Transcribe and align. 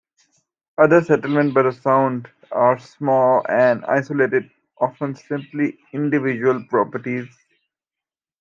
Other 0.79 1.03
settlements 1.03 1.53
by 1.53 1.61
the 1.61 1.71
sound 1.71 2.27
are 2.51 2.79
small 2.79 3.45
and 3.47 3.85
isolated-often 3.85 5.13
simply 5.13 5.77
individual 5.93 6.65
properties. 6.69 7.27